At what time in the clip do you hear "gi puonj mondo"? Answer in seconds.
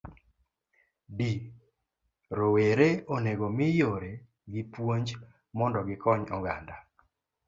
4.51-5.79